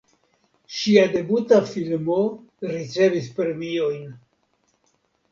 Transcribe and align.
Ŝia 0.75 1.01
debuta 1.15 1.59
filmo 1.73 2.15
ricevis 2.71 3.27
premiojn. 3.41 4.09